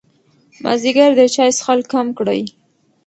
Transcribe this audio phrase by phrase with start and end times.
[0.63, 2.41] مازدیګر د چای څښل کم کړئ.